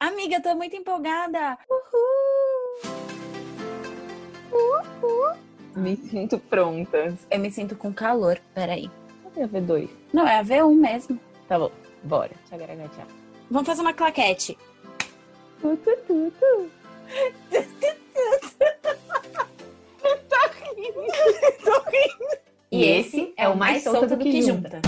[0.00, 1.58] Amiga, tô muito empolgada!
[1.68, 2.90] Uhul!
[4.50, 5.36] Uhul!
[5.76, 7.14] Me sinto pronta.
[7.30, 8.40] Eu me sinto com calor.
[8.54, 8.90] Peraí.
[9.22, 9.90] Cadê a V2?
[10.10, 11.20] Não, é a V1 mesmo.
[11.46, 11.70] Tá bom,
[12.02, 12.30] bora.
[12.48, 13.06] Tchagaragatia.
[13.50, 14.56] Vamos fazer uma claquete.
[15.60, 16.70] Tu, tu, tu, tu.
[20.30, 21.04] tá rindo.
[21.62, 22.40] Tô rindo.
[22.72, 24.80] E esse é o Mais Solta do Que Junta.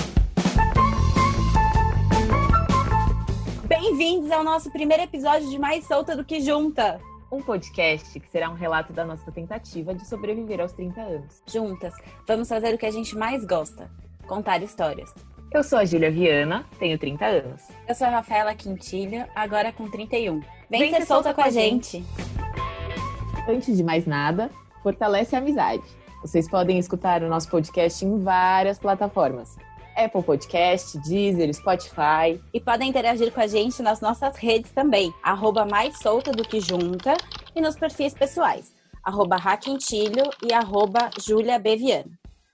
[4.02, 7.00] Bem-vindos ao nosso primeiro episódio de Mais Solta do Que Junta.
[7.30, 11.40] Um podcast que será um relato da nossa tentativa de sobreviver aos 30 anos.
[11.46, 11.94] Juntas,
[12.26, 13.88] vamos fazer o que a gente mais gosta:
[14.26, 15.14] contar histórias.
[15.54, 17.62] Eu sou a Júlia Viana, tenho 30 anos.
[17.88, 20.40] Eu sou a Rafaela Quintilho, agora com 31.
[20.68, 21.98] Vem, Vem ser solta, solta com a gente.
[21.98, 23.48] gente.
[23.48, 24.50] Antes de mais nada,
[24.82, 25.84] fortalece a amizade.
[26.22, 29.56] Vocês podem escutar o nosso podcast em várias plataformas.
[29.96, 32.40] Apple Podcast, Deezer, Spotify.
[32.52, 35.12] E podem interagir com a gente nas nossas redes também.
[35.22, 37.16] Arroba mais solta do que junta
[37.54, 38.74] e nos perfis pessoais.
[39.02, 42.10] Arroba Raquentilho e arroba Julia Beviano.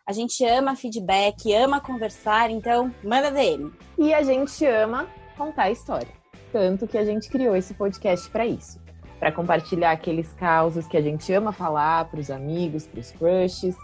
[0.07, 3.71] A gente ama feedback, ama conversar, então manda DM.
[3.99, 6.09] E a gente ama contar história.
[6.51, 8.81] Tanto que a gente criou esse podcast para isso.
[9.19, 13.77] Para compartilhar aqueles causos que a gente ama falar para os amigos, para os crushes,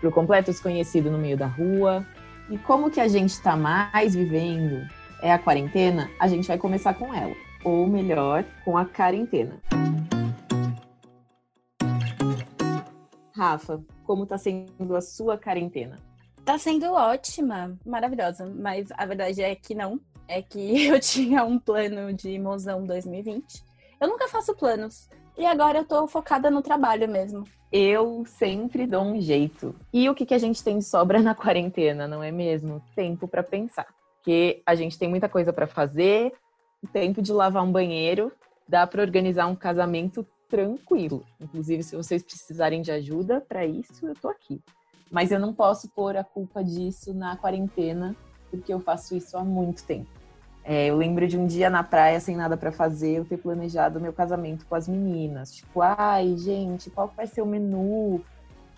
[0.00, 2.04] para o completo desconhecido no meio da rua,
[2.50, 4.88] e como que a gente está mais vivendo
[5.20, 7.34] é a quarentena, a gente vai começar com ela.
[7.62, 9.60] Ou melhor, com a quarentena.
[13.34, 15.96] Rafa, como está sendo a sua quarentena?
[16.44, 20.00] Tá sendo ótima, maravilhosa, mas a verdade é que não.
[20.26, 23.62] É que eu tinha um plano de mozão 2020.
[24.00, 25.08] Eu nunca faço planos.
[25.38, 29.74] E agora eu tô focada no trabalho mesmo eu sempre dou um jeito.
[29.92, 32.82] E o que, que a gente tem de sobra na quarentena, não é mesmo?
[32.94, 33.86] Tempo para pensar.
[34.16, 36.32] Porque a gente tem muita coisa para fazer,
[36.92, 38.32] tempo de lavar um banheiro,
[38.68, 41.24] dá para organizar um casamento tranquilo.
[41.40, 44.60] Inclusive, se vocês precisarem de ajuda para isso, eu tô aqui.
[45.10, 48.14] Mas eu não posso pôr a culpa disso na quarentena,
[48.50, 50.10] porque eu faço isso há muito tempo.
[50.64, 54.00] É, eu lembro de um dia na praia, sem nada para fazer, eu ter planejado
[54.00, 55.54] meu casamento com as meninas.
[55.54, 58.22] Tipo, ai, gente, qual vai ser o menu?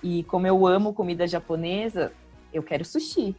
[0.03, 2.13] E como eu amo comida japonesa,
[2.53, 3.37] eu quero sushi.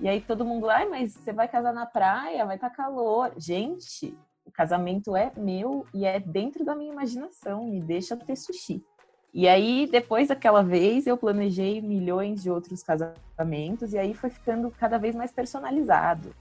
[0.00, 3.32] E aí todo mundo, ai, mas você vai casar na praia, vai estar tá calor.
[3.36, 8.84] Gente, o casamento é meu e é dentro da minha imaginação, me deixa ter sushi.
[9.32, 14.70] E aí, depois daquela vez, eu planejei milhões de outros casamentos e aí foi ficando
[14.70, 16.34] cada vez mais personalizado.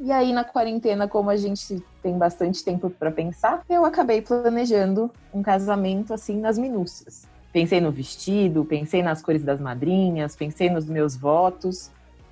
[0.00, 5.10] E aí, na quarentena, como a gente tem bastante tempo para pensar, eu acabei planejando
[5.34, 7.26] um casamento assim nas minúcias.
[7.52, 11.90] Pensei no vestido, pensei nas cores das madrinhas, pensei nos meus votos.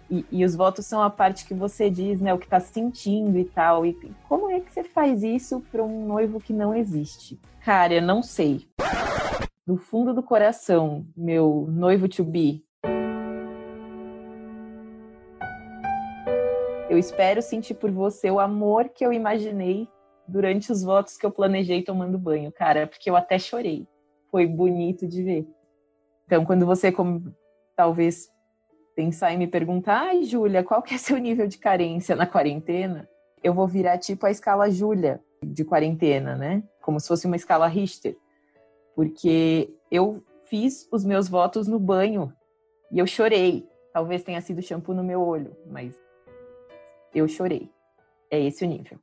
[0.09, 3.37] E, e os votos são a parte que você diz, né, o que está sentindo
[3.37, 3.85] e tal.
[3.85, 3.99] E
[4.29, 7.37] como é que você faz isso para um noivo que não existe?
[7.65, 8.69] Cara, eu não sei.
[9.67, 12.65] Do fundo do coração, meu noivo to be,
[16.89, 19.89] Eu espero sentir por você o amor que eu imaginei
[20.27, 23.89] durante os votos que eu planejei tomando banho, cara, porque eu até chorei.
[24.31, 25.49] Foi bonito de ver.
[26.27, 27.35] Então, quando você como,
[27.75, 28.29] talvez
[28.95, 33.09] pensar e me perguntar, ai, Júlia, qual que é seu nível de carência na quarentena?
[33.43, 36.63] Eu vou virar tipo a escala Júlia de quarentena, né?
[36.81, 38.17] Como se fosse uma escala Richter.
[38.95, 42.33] Porque eu fiz os meus votos no banho
[42.93, 43.69] e eu chorei.
[43.93, 46.06] Talvez tenha sido shampoo no meu olho, mas
[47.17, 47.71] eu chorei.
[48.31, 48.99] É esse o nível.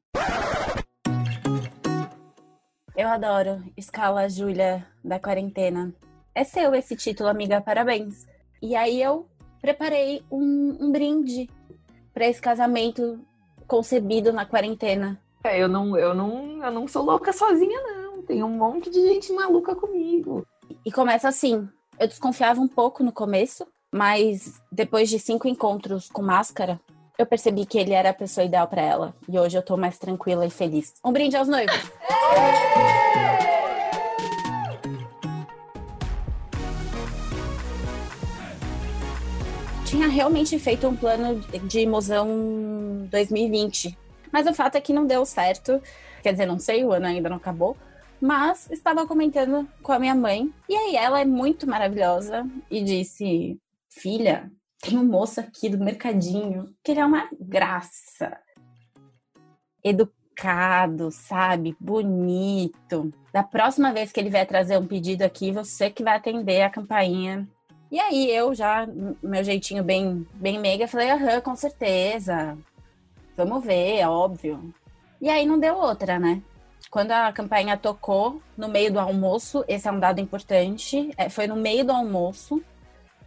[2.95, 5.91] Eu adoro Escala Júlia da quarentena.
[6.35, 8.27] É seu esse título, amiga, parabéns.
[8.61, 9.27] E aí eu
[9.59, 11.49] preparei um, um brinde
[12.13, 13.19] para esse casamento
[13.65, 15.19] concebido na quarentena.
[15.43, 18.21] É, eu não, eu não, eu não sou louca sozinha não.
[18.21, 20.45] Tem um monte de gente maluca comigo.
[20.85, 21.67] E começa assim.
[21.99, 26.79] Eu desconfiava um pouco no começo, mas depois de cinco encontros com máscara,
[27.23, 29.15] eu percebi que ele era a pessoa ideal para ela.
[29.27, 30.93] E hoje eu tô mais tranquila e feliz.
[31.03, 31.73] Um brinde aos noivos!
[39.85, 43.97] Tinha realmente feito um plano de mozão 2020.
[44.31, 45.81] Mas o fato é que não deu certo.
[46.21, 47.77] Quer dizer, não sei, o ano ainda não acabou.
[48.19, 50.51] Mas estava comentando com a minha mãe.
[50.67, 54.51] E aí ela é muito maravilhosa e disse: Filha,
[54.83, 58.37] tem um moço aqui do mercadinho que ele é uma graça.
[59.81, 61.73] Educado, sabe?
[61.79, 63.13] Bonito.
[63.31, 66.69] Da próxima vez que ele vier trazer um pedido aqui, você que vai atender a
[66.69, 67.47] campainha.
[67.89, 68.85] E aí eu já,
[69.21, 72.57] meu jeitinho bem, bem meiga, falei, aham, com certeza.
[73.37, 74.73] Vamos ver, é óbvio.
[75.21, 76.41] E aí não deu outra, né?
[76.91, 81.47] quando a campainha tocou no meio do almoço, esse é um dado importante, é, foi
[81.47, 82.61] no meio do almoço,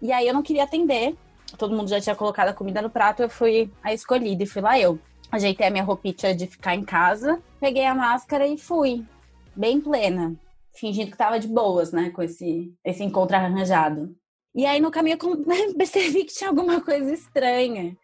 [0.01, 1.17] e aí eu não queria atender,
[1.59, 4.63] todo mundo já tinha colocado a comida no prato, eu fui a escolhida e fui
[4.63, 4.99] lá eu.
[5.31, 9.05] Ajeitei a minha roupinha de ficar em casa, peguei a máscara e fui,
[9.55, 10.35] bem plena,
[10.73, 14.15] fingindo que tava de boas, né, com esse, esse encontro arranjado.
[14.55, 15.45] E aí no caminho eu
[15.77, 17.97] percebi que tinha alguma coisa estranha.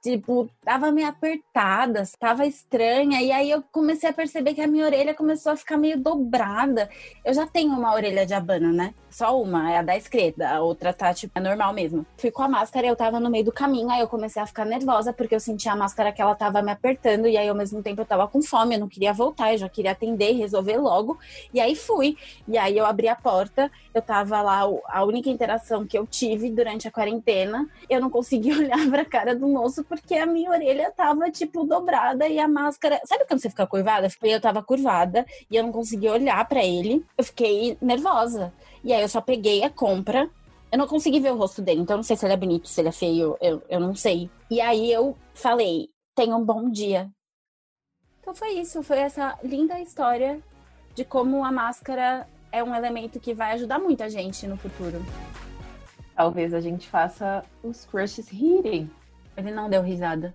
[0.00, 3.20] Tipo, tava meio apertada, tava estranha.
[3.20, 6.88] E aí eu comecei a perceber que a minha orelha começou a ficar meio dobrada.
[7.24, 8.94] Eu já tenho uma orelha de abana, né?
[9.18, 10.48] Só uma, é a da esquerda.
[10.48, 12.06] A outra tá, tipo, é normal mesmo.
[12.16, 13.90] Fui com a máscara e eu tava no meio do caminho.
[13.90, 16.70] Aí eu comecei a ficar nervosa porque eu sentia a máscara que ela tava me
[16.70, 17.26] apertando.
[17.26, 18.76] E aí ao mesmo tempo eu tava com fome.
[18.76, 21.18] Eu não queria voltar, eu já queria atender e resolver logo.
[21.52, 22.16] E aí fui.
[22.46, 23.68] E aí eu abri a porta.
[23.92, 27.68] Eu tava lá, a única interação que eu tive durante a quarentena.
[27.90, 32.28] Eu não consegui olhar pra cara do moço porque a minha orelha tava, tipo, dobrada
[32.28, 33.00] e a máscara.
[33.04, 34.06] Sabe quando você fica curvada?
[34.22, 37.04] Eu tava curvada e eu não conseguia olhar para ele.
[37.16, 38.52] Eu fiquei nervosa.
[38.88, 40.30] E aí eu só peguei a compra.
[40.72, 42.68] Eu não consegui ver o rosto dele, então eu não sei se ele é bonito,
[42.68, 44.30] se ele é feio, eu, eu não sei.
[44.50, 47.10] E aí eu falei: tenha um bom dia.
[48.18, 50.42] Então foi isso, foi essa linda história
[50.94, 55.04] de como a máscara é um elemento que vai ajudar muita gente no futuro.
[56.14, 58.90] Talvez a gente faça os crushes rirem.
[59.36, 60.34] Ele não deu risada.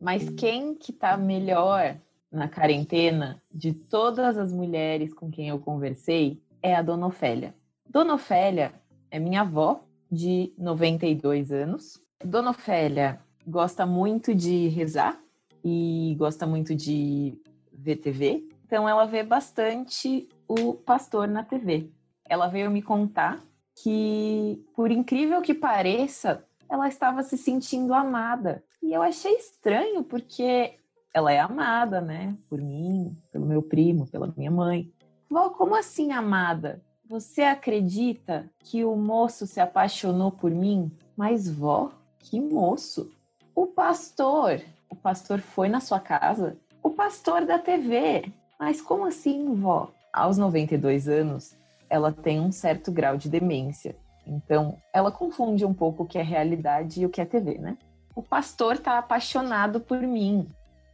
[0.00, 1.96] Mas quem que tá melhor
[2.30, 7.54] na quarentena de todas as mulheres com quem eu conversei é a Dona Ofélia.
[7.88, 8.72] Dona Ofélia
[9.10, 12.02] é minha avó de 92 anos.
[12.24, 15.18] Dona Ofélia gosta muito de rezar
[15.64, 17.40] e gosta muito de
[17.72, 18.46] ver TV.
[18.66, 21.90] Então ela vê bastante o pastor na TV
[22.28, 23.42] ela veio me contar
[23.82, 28.62] que, por incrível que pareça, ela estava se sentindo amada.
[28.82, 30.74] E eu achei estranho, porque
[31.12, 32.36] ela é amada, né?
[32.48, 34.92] Por mim, pelo meu primo, pela minha mãe.
[35.30, 36.82] Vó, como assim amada?
[37.08, 40.90] Você acredita que o moço se apaixonou por mim?
[41.16, 43.10] Mas, vó, que moço?
[43.54, 44.60] O pastor.
[44.90, 46.56] O pastor foi na sua casa?
[46.82, 48.32] O pastor da TV.
[48.58, 49.90] Mas como assim, vó?
[50.12, 51.56] Aos 92 anos,
[51.88, 53.96] ela tem um certo grau de demência.
[54.26, 57.78] Então, ela confunde um pouco o que é realidade e o que é TV, né?
[58.14, 60.46] O pastor tá apaixonado por mim.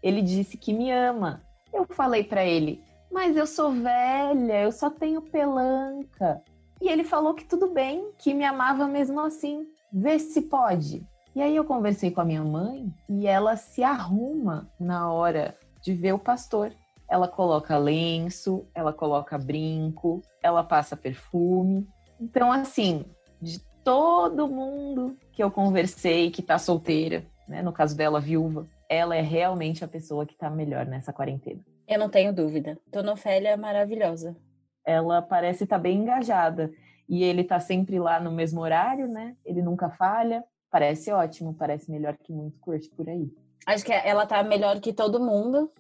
[0.05, 1.43] Ele disse que me ama.
[1.73, 6.43] Eu falei para ele: "Mas eu sou velha, eu só tenho pelanca".
[6.79, 9.67] E ele falou que tudo bem, que me amava mesmo assim.
[9.91, 11.03] Vê se pode.
[11.35, 15.95] E aí eu conversei com a minha mãe e ela se arruma na hora de
[15.95, 16.73] ver o pastor.
[17.09, 21.89] Ela coloca lenço, ela coloca brinco, ela passa perfume.
[22.21, 23.07] Então, assim,
[23.41, 29.17] de todo mundo que eu conversei que tá solteira, né, no caso dela, viúva, ela
[29.17, 31.65] é realmente a pessoa que tá melhor nessa quarentena.
[31.87, 32.79] Eu não tenho dúvida.
[32.87, 34.37] Dona Ofélia é maravilhosa.
[34.85, 36.71] Ela parece estar tá bem engajada.
[37.09, 39.37] E ele tá sempre lá no mesmo horário, né?
[39.45, 40.43] Ele nunca falha.
[40.71, 43.31] Parece ótimo, parece melhor que muito curte por aí.
[43.67, 45.71] Acho que ela tá melhor que todo mundo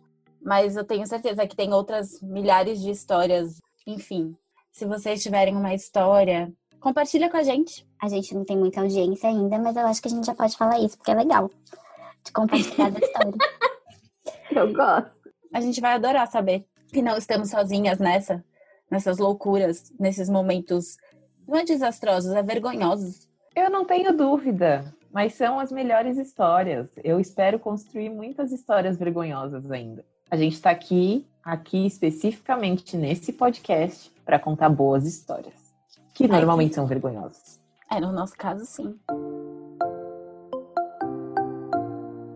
[0.45, 3.61] mas eu tenho certeza que tem outras milhares de histórias.
[3.87, 4.37] Enfim,
[4.71, 7.89] se vocês tiverem uma história, compartilha com a gente.
[8.01, 10.55] A gente não tem muita audiência ainda, mas eu acho que a gente já pode
[10.57, 11.51] falar isso, porque é legal
[12.25, 13.35] de compartilhar a história.
[14.51, 15.31] Eu gosto.
[15.53, 18.45] A gente vai adorar saber que não estamos sozinhas nessa,
[18.91, 20.97] nessas loucuras, nesses momentos
[21.47, 23.29] não é desastrosos, é vergonhosos.
[23.55, 26.89] Eu não tenho dúvida, mas são as melhores histórias.
[27.03, 30.05] Eu espero construir muitas histórias vergonhosas ainda.
[30.31, 35.55] A gente está aqui, aqui especificamente nesse podcast, para contar boas histórias,
[36.15, 37.61] que normalmente são vergonhosas.
[37.91, 38.99] É, no nosso caso, sim.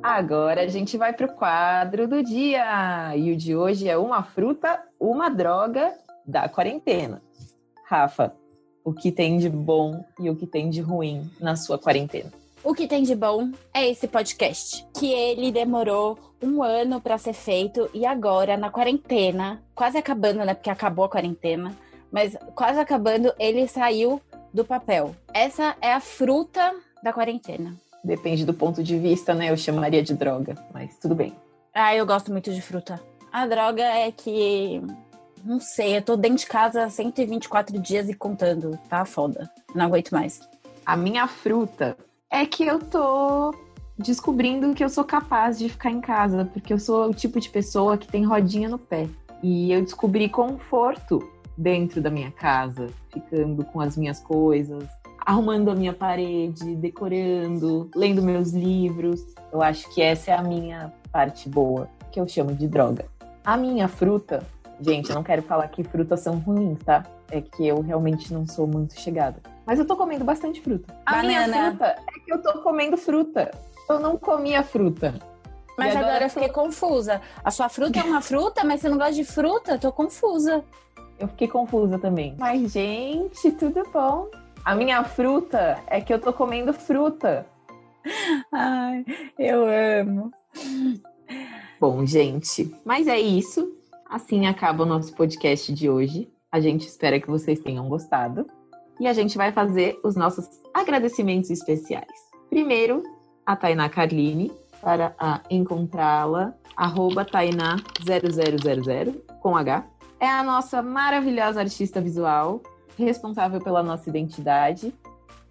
[0.08, 3.14] Agora a gente vai para o quadro do dia.
[3.14, 5.92] E o de hoje é uma fruta, uma droga
[6.26, 7.20] da quarentena.
[7.84, 8.34] Rafa,
[8.82, 12.32] o que tem de bom e o que tem de ruim na sua quarentena?
[12.64, 17.34] O que tem de bom é esse podcast, que ele demorou um ano para ser
[17.34, 20.54] feito e agora na quarentena, quase acabando, né?
[20.54, 21.76] Porque acabou a quarentena,
[22.10, 24.22] mas quase acabando, ele saiu
[24.54, 25.14] do papel.
[25.34, 27.76] Essa é a fruta da quarentena.
[28.04, 29.50] Depende do ponto de vista, né?
[29.50, 31.34] Eu chamaria de droga, mas tudo bem.
[31.74, 33.00] Ah, eu gosto muito de fruta.
[33.32, 34.80] A droga é que
[35.44, 38.78] não sei, eu tô dentro de casa 124 dias e contando.
[38.88, 39.50] Tá foda.
[39.74, 40.40] Não aguento mais.
[40.84, 41.96] A minha fruta
[42.30, 43.54] é que eu tô
[43.98, 47.48] descobrindo que eu sou capaz de ficar em casa, porque eu sou o tipo de
[47.48, 49.08] pessoa que tem rodinha no pé.
[49.42, 51.26] E eu descobri conforto
[51.56, 54.88] dentro da minha casa, ficando com as minhas coisas.
[55.28, 59.20] Arrumando a minha parede, decorando, lendo meus livros.
[59.52, 63.04] Eu acho que essa é a minha parte boa, que eu chamo de droga.
[63.44, 64.42] A minha fruta,
[64.80, 67.04] gente, eu não quero falar que frutas são ruins, tá?
[67.30, 69.36] É que eu realmente não sou muito chegada.
[69.66, 70.94] Mas eu tô comendo bastante fruta.
[71.04, 71.46] A Banana.
[71.46, 73.50] minha fruta é que eu tô comendo fruta.
[73.86, 75.14] Eu não comia fruta.
[75.76, 77.20] Mas agora, agora eu fiquei confusa.
[77.44, 79.76] A sua fruta é uma fruta, mas você não gosta de fruta?
[79.76, 80.64] Tô confusa.
[81.18, 82.34] Eu fiquei confusa também.
[82.38, 84.30] Mas, gente, tudo bom.
[84.68, 87.46] A minha fruta é que eu tô comendo fruta.
[88.52, 89.02] Ai,
[89.38, 90.30] eu amo.
[91.80, 93.74] Bom, gente, mas é isso.
[94.10, 96.30] Assim acaba o nosso podcast de hoje.
[96.52, 98.46] A gente espera que vocês tenham gostado.
[99.00, 102.12] E a gente vai fazer os nossos agradecimentos especiais.
[102.50, 103.02] Primeiro,
[103.46, 105.14] a Tainá Carline, para
[105.48, 109.86] encontrá-la, arroba Tainá0000, com H.
[110.20, 112.62] É a nossa maravilhosa artista visual,
[113.04, 114.94] responsável pela nossa identidade.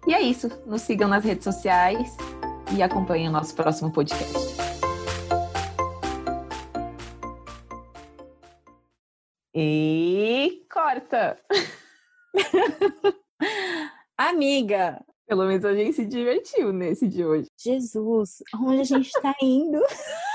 [0.06, 0.48] E é isso.
[0.66, 2.16] Nos sigam nas redes sociais
[2.74, 4.56] e acompanhem o nosso próximo podcast.
[9.54, 11.38] E corta!
[14.16, 17.48] Amiga, Pelo menos a gente se divertiu nesse de hoje.
[17.58, 19.78] Jesus, onde a gente tá indo?